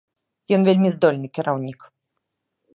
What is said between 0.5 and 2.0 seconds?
Ён вельмі здольны кіраўнік.